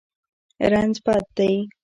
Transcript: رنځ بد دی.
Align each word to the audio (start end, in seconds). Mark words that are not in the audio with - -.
رنځ 0.71 0.95
بد 1.05 1.23
دی. 1.37 1.51